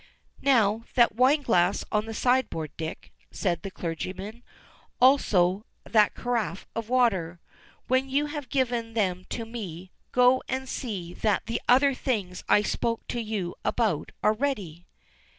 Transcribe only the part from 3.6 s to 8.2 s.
the clergyman, "also that carafe of water. When